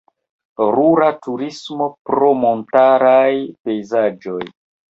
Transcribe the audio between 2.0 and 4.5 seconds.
pro montaraj pejzaĝoj.